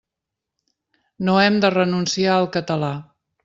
No 1.29 1.37
hem 1.43 1.61
de 1.67 1.71
renunciar 1.77 2.35
al 2.41 2.51
català. 2.59 2.93